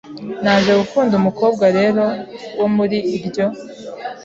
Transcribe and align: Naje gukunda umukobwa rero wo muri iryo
Naje 0.43 0.71
gukunda 0.79 1.13
umukobwa 1.17 1.65
rero 1.77 2.05
wo 2.59 2.67
muri 2.75 2.97
iryo 3.17 3.45